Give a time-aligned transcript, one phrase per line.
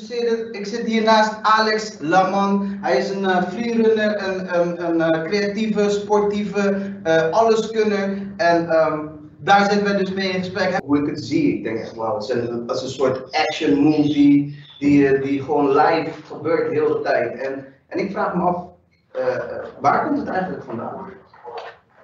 [0.00, 0.52] introduceren.
[0.52, 2.78] Ik zit hier naast Alex Laman.
[2.80, 8.22] Hij is een uh, freerunner, een, een, een uh, creatieve, sportieve, uh, alleskunner.
[8.36, 10.80] En um, daar zitten wij dus mee in gesprek.
[10.84, 13.78] Hoe ik het zie, ik denk echt wel, het is een, als een soort action
[13.78, 17.38] movie die, die gewoon live gebeurt de hele tijd.
[17.38, 18.64] En, en ik vraag me af,
[19.80, 21.08] waar komt het eigenlijk vandaan?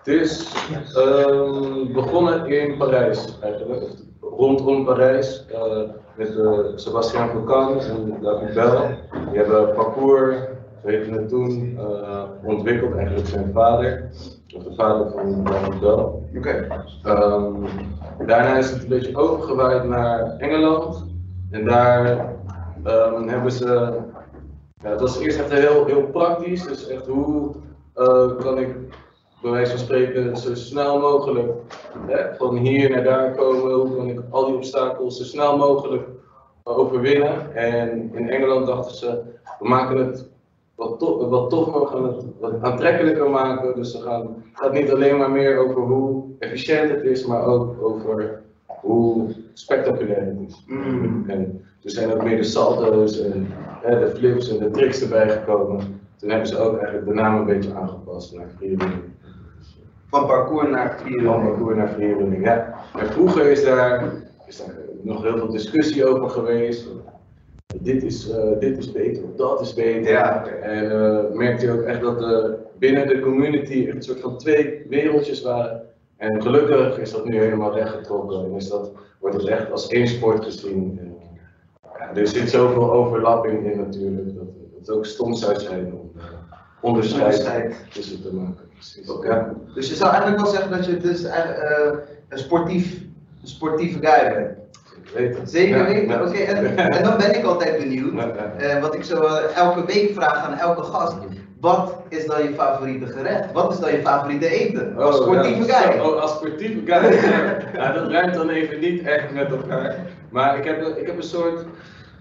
[0.03, 0.55] Het is
[0.97, 3.91] uh, begonnen in Parijs eigenlijk,
[4.37, 8.98] rondom Parijs, uh, met uh, Sebastian Foucault en David Bell.
[9.30, 10.37] Die hebben parcours,
[10.83, 11.78] zo heette het toen,
[12.45, 14.11] ontwikkeld, eigenlijk zijn vader,
[14.56, 16.05] of de vader van David Bell.
[16.37, 16.69] Okay.
[17.06, 17.66] Um,
[18.27, 21.05] daarna is het een beetje overgewaaid naar Engeland
[21.50, 22.34] en daar
[22.84, 23.98] um, hebben ze,
[24.83, 27.50] ja, het was eerst echt heel, heel praktisch, dus echt hoe
[28.39, 28.77] kan ik
[29.43, 31.53] bij wijze van spreken zo snel mogelijk
[32.07, 36.09] hè, van hier naar daar komen, hoe kan ik al die obstakels zo snel mogelijk
[36.62, 37.55] overwinnen.
[37.55, 39.23] En in Engeland dachten ze,
[39.59, 40.29] we maken het
[40.75, 43.75] wat, to wat tof, we gaan het wat aantrekkelijker maken.
[43.75, 47.45] Dus ze gaan, het gaat niet alleen maar meer over hoe efficiënt het is, maar
[47.45, 50.65] ook over hoe spectaculair het is.
[50.67, 51.25] Mm.
[51.27, 53.47] En toen zijn ook meer de salto's en
[53.83, 56.00] hè, de flips en de tricks erbij gekomen.
[56.17, 59.03] Toen hebben ze ook eigenlijk de naam een beetje aangepast naar freerunning.
[60.09, 61.27] Van parcours naar freerunning.
[61.33, 62.75] Van parcours naar freerunning, ja.
[62.99, 64.12] En vroeger is daar,
[64.47, 66.89] is daar nog heel veel discussie over geweest.
[67.81, 70.12] Dit is, uh, dit is beter of dat is beter.
[70.12, 70.47] Ja.
[70.47, 74.87] En uh, merkte je ook echt dat uh, binnen de community een soort van twee
[74.89, 75.83] wereldjes waren.
[76.17, 80.09] En gelukkig is dat nu helemaal rechtgetrokken en is dat, wordt het echt als één
[80.09, 80.99] sport gezien.
[81.01, 81.17] En,
[81.99, 84.47] ja, er zit zoveel overlapping in natuurlijk, dat
[84.79, 86.12] het ook stom zou zijn om
[86.81, 88.66] onderscheid tussen te maken.
[89.22, 89.52] Ja.
[89.74, 91.24] Dus je zou eigenlijk wel zeggen dat je dus
[92.28, 93.00] een sportief,
[93.42, 94.66] een sportieve guy bent?
[95.44, 96.22] Zeker weten, ja.
[96.22, 96.28] oké.
[96.28, 96.44] Okay.
[96.44, 100.36] En, en, dan ben ik altijd benieuwd, uh, wat ik zo uh, elke week vraag
[100.36, 101.16] aan elke gast.
[101.60, 103.52] Wat is dan je favoriete gerecht?
[103.52, 104.97] Wat is dan je favoriete eten?
[104.97, 105.78] Als oh, sportieve ja.
[105.78, 105.98] guy.
[106.00, 107.15] Oh, als sportieve guy.
[107.81, 109.97] ja, dat ruimt dan even niet echt met elkaar.
[110.31, 111.65] Maar ik heb, ik heb een soort,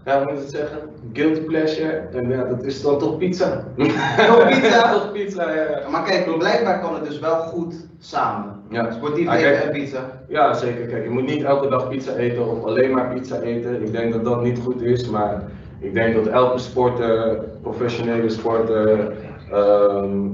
[0.05, 0.79] ja, hoe moet ik het zeggen?
[1.13, 1.91] Guilty pleasure.
[2.13, 3.63] En ja, dat is dan toch pizza.
[4.27, 4.91] Toch pizza?
[4.93, 5.89] toch pizza, ja.
[5.89, 8.53] Maar kijk, blijkbaar kan het dus wel goed samen.
[8.69, 8.91] Ja.
[8.91, 9.99] Sportief Ah, eten en pizza.
[10.27, 10.85] Ja, zeker.
[10.85, 13.81] Kijk, je moet niet elke dag pizza eten of alleen maar pizza eten.
[13.81, 15.44] Ik denk dat dat niet goed is, maar
[15.79, 19.13] ik denk dat elke sporter, professionele sporter,
[19.51, 20.27] ehm,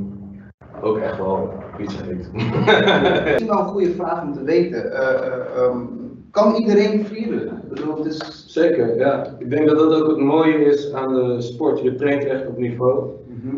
[0.82, 2.30] ook echt wel pizza eet.
[2.34, 4.92] Misschien wel een goede vraag om te weten.
[4.94, 7.62] Eh, eh, um, kan iedereen freerunnen?
[8.06, 8.44] Is...
[8.48, 9.36] Zeker, ja.
[9.40, 11.80] Ik denk dat dat ook het mooie is aan de sport.
[11.80, 13.10] Je traint echt op niveau.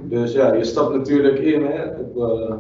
[0.04, 2.56] Dus ja, je stapt natuurlijk in hè, op uh,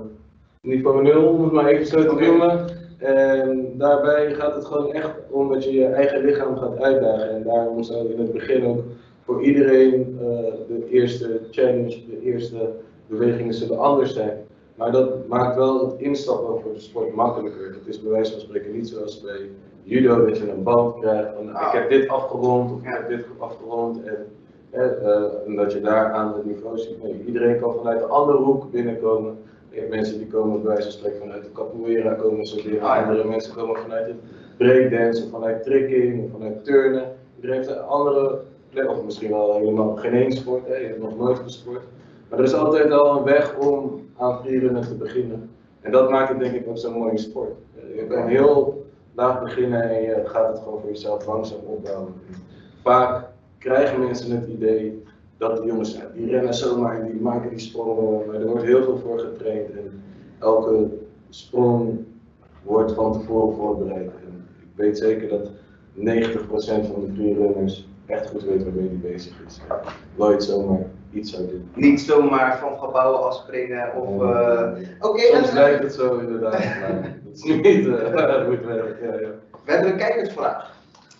[0.61, 2.65] niveau 0, om het maar even zo te noemen.
[2.97, 7.29] En daarbij gaat het gewoon echt om dat je je eigen lichaam gaat uitdagen.
[7.29, 8.81] En daarom zou in het begin ook
[9.25, 10.27] voor iedereen uh,
[10.67, 12.69] de eerste challenge, de eerste
[13.07, 14.37] bewegingen zullen anders zijn.
[14.75, 17.73] Maar dat maakt wel het instappen voor de sport makkelijker.
[17.73, 19.49] Het is bij wijze van spreken niet zoals bij
[19.83, 23.25] judo dat je een band krijgt van ik heb dit afgerond of ik heb dit
[23.37, 24.03] afgerond.
[24.03, 24.27] En,
[24.73, 27.03] uh, en dat je daar aan het niveau ziet.
[27.03, 29.37] Nee, iedereen kan vanuit een andere hoek binnenkomen.
[29.69, 32.81] Je hebt mensen die komen bij wijze van spreken vanuit de capoeira komen ze leren.
[32.81, 33.01] Ah, ja.
[33.01, 34.15] Andere mensen komen vanuit het
[34.57, 37.03] breakdance of vanuit tricking of vanuit turnen.
[37.35, 38.39] Iedereen heeft een andere
[38.69, 40.67] plek, of misschien wel helemaal geen één sport.
[40.67, 40.75] Hè.
[40.75, 41.81] Je hebt nog nooit gesport.
[42.29, 45.49] Maar er is altijd al een weg om aan freerunnen te beginnen.
[45.81, 47.53] En dat maakt het denk ik ook zo'n mooie sport.
[47.95, 48.82] Je kan heel
[49.13, 49.89] laag beginnen
[50.25, 52.13] gaat het gewoon voor jezelf langzaam opbouwen.
[52.81, 55.03] Vaak krijgen mensen het idee
[55.37, 58.83] dat die jongens, die rennen zomaar en die maken die sprongen, maar er wordt heel
[58.83, 60.03] veel voor getraind en
[60.39, 60.87] elke
[61.29, 61.99] sprong
[62.63, 64.11] wordt van tevoren voorbereid.
[64.11, 65.49] En ik weet zeker dat
[65.95, 69.59] 90% van de freerunners echt goed weet waarmee die bezig is.
[70.15, 71.69] Nooit zomaar iets zou doen.
[71.75, 74.21] Niet zomaar van gebouwen afspringen of...
[74.21, 77.83] eh, Oké, Soms en- lijkt het zo inderdaad, maar dat is niet uh,
[78.45, 78.99] hoe het werkt.
[79.01, 79.29] Ja, ja.
[79.65, 80.71] we hebben een kijkersvraag.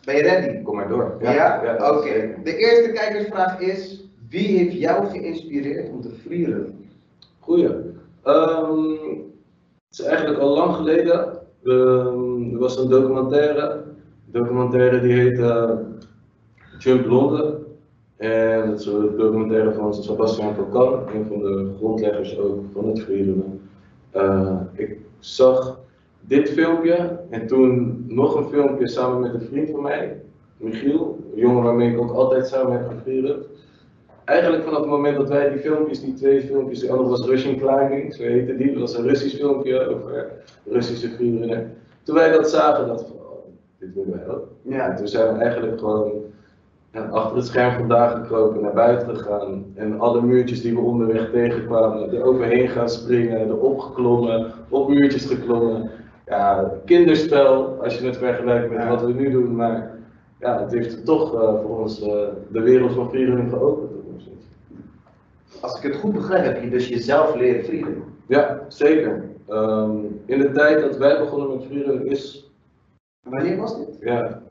[0.05, 0.61] Ben je ready?
[0.61, 1.17] Kom maar door.
[1.21, 1.61] Ja?
[1.91, 2.35] Oké.
[2.43, 6.85] De eerste kijkersvraag is, wie heeft jou geïnspireerd om te freerunnen?
[7.39, 7.69] Goeie.
[8.23, 8.89] Ehm,
[9.89, 11.37] het is eigenlijk al lang geleden.
[11.63, 13.84] Ehm, er was een documentaire.
[14.25, 15.69] Documentaire die heet eh,
[16.78, 17.62] Jump Londen.
[18.23, 23.61] En dat is een documentaire van Sebastian een van de grondleggers ook van het freerunnen.
[24.11, 25.79] Eh, ik zag
[26.20, 30.22] dit filmpje en toen nog een filmpje samen met een vriend van mij,
[30.58, 33.46] Michiel, een jongen waarmee ik ook altijd samen heb gefreerund.
[34.25, 37.58] Eigenlijk vanaf het moment dat wij die filmpjes, die twee filmpjes, de andere was Russian
[37.58, 40.31] Climbing, zo heette die, dat was een Russisch filmpje over
[40.66, 41.73] Russische freerunnen.
[42.03, 43.46] Toen wij dat zagen, dachten we van, oh,
[43.79, 44.47] dit willen wij ook.
[44.66, 44.96] En Ja.
[44.96, 46.11] toen zijn we eigenlijk gewoon
[46.93, 49.66] achter het scherm vandaan gekropen, naar buiten gegaan.
[49.75, 55.25] En alle muurtjes die we onderweg tegenkwamen, er overheen gaan springen, erop geklommen, op muurtjes
[55.25, 55.90] geklommen.
[56.25, 58.87] Ja, kinderspel als je het vergelijkt met Ja.
[58.90, 59.55] wat we nu doen.
[59.55, 59.91] Maar
[60.40, 62.07] ja, het heeft toch eh, voor ons eh,
[62.51, 63.91] de wereld van freerunning geopend.
[65.61, 68.03] Als ik het goed begrijp, heb je dus jezelf leren vrienden.
[68.28, 69.23] Ja, zeker.
[69.47, 69.91] Ehm,
[70.25, 72.51] in de tijd dat wij begonnen met freerunning is
[73.29, 73.97] Wanneer was dit?
[73.99, 74.41] ja,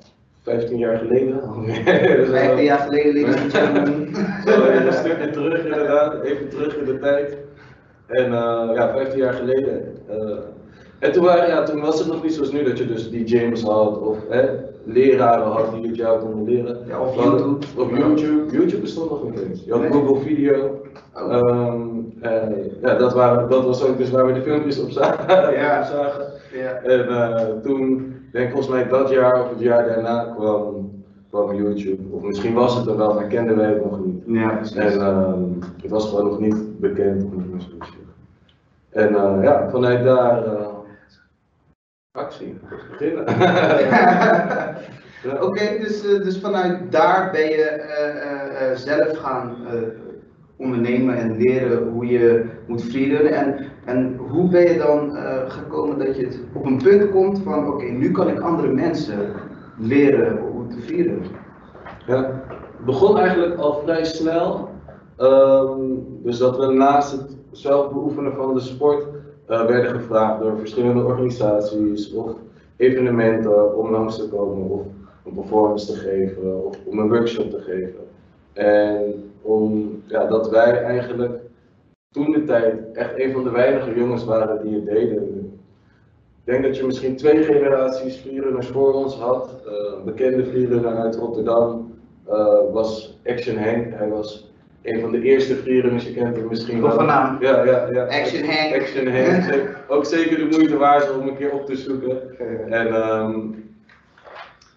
[0.42, 1.40] 15 jaar geleden.
[1.66, 4.14] Dus, eh, 15 jaar geleden, ladies and gentlemen.
[4.46, 7.36] Zo een stukje terug inderdaad, even terug in de tijd.
[8.06, 9.94] En eh, ja, 15 jaar geleden.
[10.08, 10.38] eh,
[10.98, 13.24] en toen, waren, ja, toen was het nog niet zoals nu dat je dus die
[13.24, 14.48] James had of hè,
[14.84, 16.78] leraren had die het jou konden leren.
[16.86, 17.66] Ja, of YouTube.
[17.76, 18.52] Op YouTube.
[18.52, 19.64] YouTube bestond nog niet eens.
[19.64, 19.90] Je had Nee.
[19.90, 20.80] Google Video.
[21.14, 21.32] Oh.
[21.32, 21.88] Ehm,
[22.20, 25.52] en, ja, dat, waren, dat was ook dus waar we de filmpjes op zagen.
[25.54, 25.78] Ja.
[25.80, 26.26] op zagen.
[26.52, 26.72] Ja.
[26.82, 30.90] En eh, toen, denk ik volgens mij dat jaar of het jaar daarna kwam,
[31.31, 32.02] kwam YouTube.
[32.11, 34.23] Of misschien was het er wel, maar kenden wij het nog niet.
[34.26, 34.76] Ja, precies.
[34.76, 35.43] En ehm,
[35.82, 37.25] het was gewoon nog niet bekend.
[38.93, 40.67] En eh, ja, vanuit daar eh,
[42.11, 42.58] actie,
[42.90, 43.23] beginnen.
[45.46, 47.84] Oké, dus, eh, dus vanuit daar ben je
[48.75, 49.56] zelf gaan
[50.56, 53.32] ondernemen en leren hoe je moet freerunnen.
[53.32, 57.38] En, en hoe ben je dan eh, gekomen dat je het op een punt komt
[57.38, 59.32] van oké, nu kan ik andere mensen
[59.79, 61.31] leren hoe te freerunnen.
[62.06, 62.43] Ja,
[62.76, 64.69] het begon eigenlijk al vrij snel.
[65.17, 65.81] Ehm,
[66.23, 69.06] dus dat we naast het zelf beoefenen van de sport
[69.46, 72.31] eh, werden gevraagd door verschillende organisaties of
[72.76, 74.81] evenementen om langs te komen of
[75.25, 78.00] een performance te geven of om een workshop te geven.
[78.52, 81.40] En om, ja, dat wij eigenlijk
[82.12, 85.38] toen de tijd echt een van de weinige jongens waren die het deden.
[86.44, 89.60] Ik denk dat je misschien twee generaties freerunners voor ons had.
[89.66, 91.94] Eh, een bekende freerunner uit Rotterdam
[92.28, 93.92] eh, was Action Henk.
[93.94, 94.50] Hij was
[94.82, 97.36] een van de eerste freerunners, je kent hem misschien Nog van naam.
[97.40, 98.02] Ja, ja, ja.
[98.04, 98.74] Action Henk.
[98.74, 99.42] Action Henk.
[99.52, 102.38] Zeker- Ook zeker de moeite waard om een keer op te zoeken.
[102.70, 103.40] En ehm,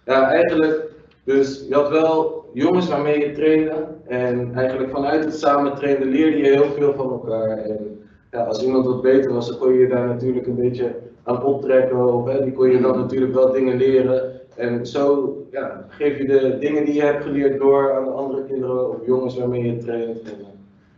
[0.06, 0.82] ja, eigenlijk,
[1.26, 3.88] dus je had wel jongens waarmee je trainde.
[4.08, 7.58] En eigenlijk vanuit het samen trainen leerde je heel veel van elkaar.
[7.58, 8.00] En
[8.32, 11.44] ja, als iemand wat beter was, dan kon je je daar natuurlijk een beetje aan
[11.44, 12.14] optrekken.
[12.14, 14.42] Of hè, die kon je dan natuurlijk wel dingen leren.
[14.56, 18.44] En zo ja, geef je de dingen die je hebt geleerd door aan de andere
[18.44, 20.22] kinderen of jongens waarmee je traint.
[20.22, 20.46] En, eh,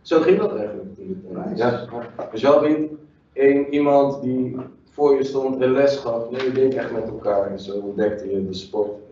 [0.02, 1.24] zo ging dat eigenlijk toen.
[1.28, 1.56] Nice.
[1.56, 1.86] Ja,
[2.30, 2.90] dus je had niet
[3.32, 4.56] één iemand die
[4.90, 6.30] voor je stond en les gaf.
[6.30, 9.07] Nee, je deed echt met elkaar en zo ontdekte je de sport.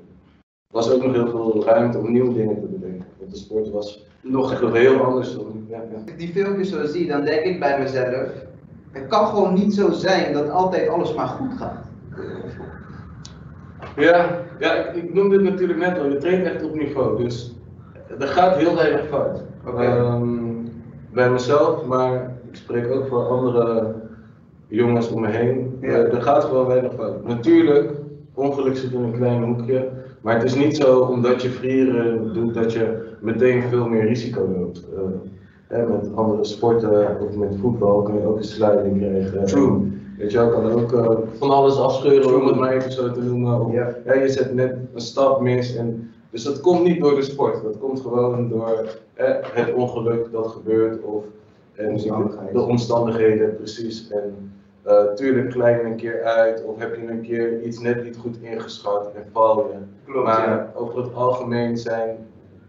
[0.67, 3.07] Er was ook nog heel veel ruimte om nieuwe dingen te bedenken.
[3.19, 5.67] Want de sport was Nog echt nog heel anders dan.
[5.69, 5.95] Ja, ja.
[5.95, 8.29] Als ik die filmpjes zo zie, dan denk ik bij mezelf,
[8.91, 11.85] het kan gewoon niet zo zijn dat altijd alles maar goed gaat.
[13.97, 17.55] Ja, ja ik, ik noemde het natuurlijk net al, je traint echt op niveau, dus
[18.19, 19.43] er gaat heel weinig fout.
[19.67, 20.47] Ehm,
[21.13, 23.95] bij mezelf, maar ik spreek ook voor andere
[24.69, 25.79] jongens om me heen.
[25.81, 25.89] Ja.
[25.89, 27.25] Eh, er gaat gewoon weinig fout.
[27.25, 27.93] Natuurlijk,
[28.35, 29.89] ongeluk zit in een klein hoekje,
[30.27, 34.49] maar het is niet zo omdat je vrieren doet dat je meteen veel meer risico
[34.59, 34.85] loopt.
[34.95, 35.01] Eh,
[35.67, 39.47] hè, met andere sporten of met voetbal kan je ook een sluiting krijgen.
[39.47, 39.93] True.
[40.19, 43.61] Weet je kan ook eh, van alles afscheuren, om het maar even zo te noemen.
[43.61, 43.97] Of, Ja.
[44.05, 45.77] ja, je zet net een stap mis.
[45.77, 50.33] En, dus dat komt niet door de sport, dat komt gewoon door eh, het ongeluk
[50.33, 51.03] dat gebeurt.
[51.03, 51.25] Of
[51.75, 52.53] en Omstandigheden.
[52.55, 54.11] de omstandigheden, precies.
[54.11, 54.53] En
[54.87, 58.17] eh, tuurlijk glij je een keer uit of heb je een keer iets net niet
[58.17, 59.79] goed ingeschat en val je.
[60.13, 60.73] Klopt, maar ja.
[60.75, 62.17] over het algemeen zijn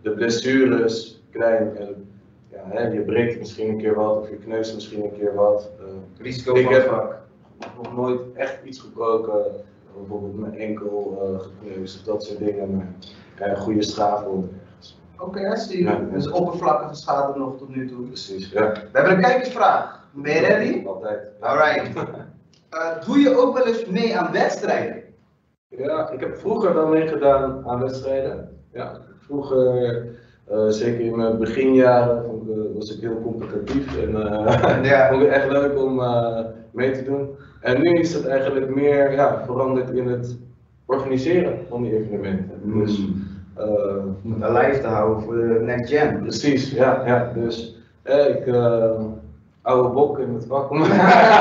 [0.01, 1.77] de blessures klein.
[1.77, 2.09] En
[2.51, 5.69] ja, hè, je breekt misschien een keer wat of je kneust misschien een keer wat.
[5.79, 5.85] Eh,
[6.23, 7.15] Risico Ik heb- vak.
[7.75, 9.43] nog nooit echt iets gebroken,
[9.97, 14.61] bijvoorbeeld mijn enkel uh, gekneusd of dat soort dingen, maar uh, goede schaafwonden.
[15.19, 15.83] Oké, I see.
[15.83, 16.01] Ja.
[16.13, 18.05] Dus oppervlakkige schade nog tot nu toe.
[18.05, 18.71] Precies, ja.
[18.71, 20.06] We hebben een kijkersvraag.
[20.23, 20.85] Ben je ready?
[20.85, 21.31] Altijd.
[21.39, 21.89] Alright.
[22.69, 25.03] Eh, doe je ook wel eens mee aan wedstrijden?
[25.67, 28.49] Ja, ik heb vroeger wel meegedaan aan wedstrijden.
[28.73, 30.05] Ja, vroeger,
[30.51, 34.11] uh, zeker in mijn beginjaren, vond ik, uh, was ik heel competitief en
[34.83, 35.09] Ja.
[35.11, 36.01] vond ik echt leuk om
[36.71, 37.29] mee te doen.
[37.61, 40.37] En nu is het eigenlijk meer ja, veranderd in het
[40.85, 42.59] organiseren van die evenementen.
[42.63, 42.85] Mm.
[42.85, 43.07] Dus,
[44.23, 46.19] Om het alive te houden voor de next gen.
[46.19, 47.31] Precies, ja, ja.
[47.35, 48.45] Dus eh, ik,
[49.67, 50.79] oude bok in het vak, om,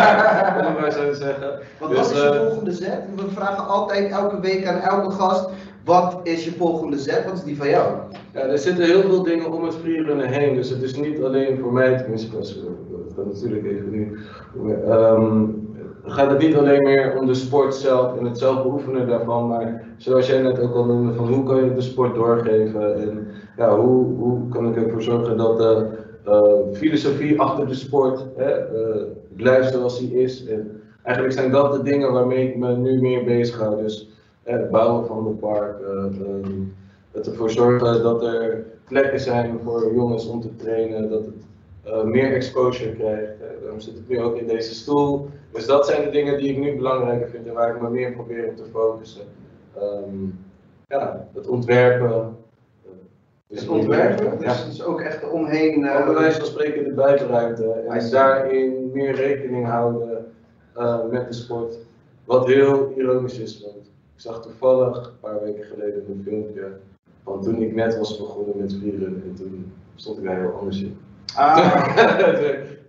[0.81, 1.59] maar zo te zeggen.
[1.81, 3.01] Wat Dus, is je eh, volgende zet?
[3.17, 5.49] We vragen altijd elke week aan elke gast,
[5.85, 7.25] wat is je volgende zet?
[7.25, 7.93] Wat is die van jou?
[8.33, 11.59] Ja, er zitten heel veel dingen om het freerunnen heen, dus het is niet alleen
[11.59, 12.55] voor mij, tenminste, dat
[13.17, 14.19] kan natuurlijk even nu.
[14.89, 15.65] Um,
[16.07, 19.83] gaat het niet alleen meer om de sport zelf en het zelf beoefenen daarvan, maar
[19.97, 23.77] zoals jij net ook al noemde, van hoe kan je de sport doorgeven en ja,
[23.77, 26.06] hoe, hoe kan ik ervoor zorgen dat de uh,
[26.73, 29.03] filosofie achter de sport hè, uh,
[29.37, 30.47] blijft zoals die is.
[30.47, 33.83] En eigenlijk zijn dat de dingen waarmee ik me nu meer bezig hou.
[33.83, 34.09] Dus
[34.43, 36.05] het bouwen van het park, uh,
[37.13, 42.33] het ervoor zorgen dat er plekken zijn voor jongens om te trainen, dat het meer
[42.33, 43.33] exposure krijgt.
[43.41, 45.29] Uh, daarom zit ik nu ook in deze stoel.
[45.53, 48.13] Dus dat zijn de dingen die ik nu belangrijker vind en waar ik me meer
[48.13, 49.23] probeer op te focussen.
[49.83, 50.39] Um,
[50.87, 52.37] ja, het ontwerpen.
[53.49, 54.65] Dus het ontwerpen, dus, ja.
[54.65, 55.81] dus ook echt omheen.
[55.81, 60.33] Uh, bij wijze van spreken de buitenruimte en daarin meer rekening houden
[61.11, 61.79] met de sport.
[62.25, 66.79] Wat heel ironisch is, want ik zag toevallig een paar weken geleden een filmpje
[67.23, 70.83] van toen ik net was begonnen met vieren en toen stond ik daar heel anders
[70.83, 70.99] in.
[71.35, 71.57] Ah.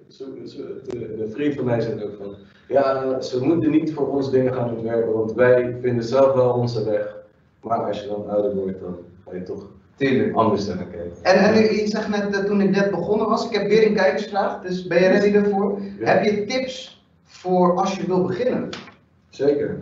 [0.08, 2.36] de vriend van mij zei ook van,
[2.68, 6.84] ja, ze moeten niet voor ons dingen gaan ontwerpen, want wij vinden zelf wel onze
[6.84, 7.16] weg.
[7.62, 10.36] Maar als je dan ouder wordt, dan ga je toch Tuurlijk.
[10.36, 11.12] anders naar kijken.
[11.22, 14.62] En, en je zegt net, toen ik net begonnen was, ik heb weer een kijkersvraag,
[14.62, 15.80] dus ben je ready daarvoor?
[16.00, 18.70] Heb je tips voor als je wil beginnen?
[19.30, 19.82] Zeker.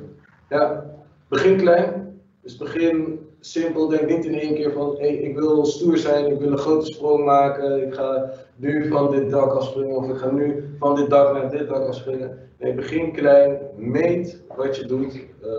[0.49, 0.85] Ja,
[1.27, 2.13] begin klein.
[2.41, 3.87] Dus begin simpel.
[3.87, 6.85] Denk niet in één keer van, hey, ik wil stoer zijn, ik wil een grote
[6.85, 11.09] sprong maken, ik ga nu van dit dak afspringen of ik ga nu van dit
[11.09, 12.37] dak naar dit dak afspringen.
[12.59, 15.15] Nee, begin klein, meet wat je doet.
[15.15, 15.49] Uh,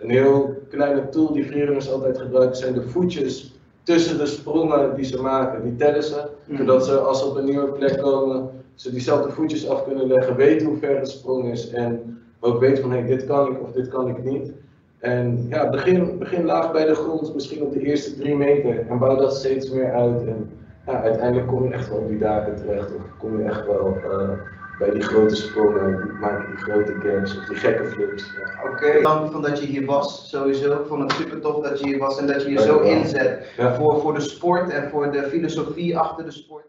[0.00, 5.04] een heel kleine tool die freerunners altijd gebruiken zijn de voetjes tussen de sprongen die
[5.04, 5.62] ze maken.
[5.62, 6.58] Die tellen ze, mhm.
[6.58, 10.36] zodat ze als ze op een nieuwe plek komen, ze diezelfde voetjes af kunnen leggen,
[10.36, 13.72] weten hoe ver de sprong is en ook weten van hey, dit kan ik of
[13.72, 14.52] dit kan ik niet.
[14.98, 18.98] En ja, begin, begin laag bij de grond, misschien op de eerste drie meter en
[18.98, 20.26] bouw dat steeds meer uit.
[20.26, 20.50] En
[20.86, 23.96] ja, uiteindelijk kom je echt wel op die daken terecht of kom je echt wel
[24.04, 24.30] uh,
[24.78, 28.32] bij die grote sprongen, maak die grote games of die gekke flips.
[28.38, 28.62] Ja.
[28.62, 29.02] Oké, okay.
[29.02, 30.72] dank van dat je hier was, sowieso.
[30.72, 33.52] Ik vond het super tof dat je hier was en dat je je zo inzet
[33.76, 36.64] voor, voor de sport en voor de filosofie achter de sport.